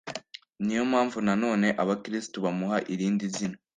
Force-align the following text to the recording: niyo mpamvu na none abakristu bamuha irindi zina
niyo 0.63 0.83
mpamvu 0.91 1.17
na 1.27 1.33
none 1.43 1.67
abakristu 1.81 2.35
bamuha 2.43 2.77
irindi 2.93 3.25
zina 3.35 3.57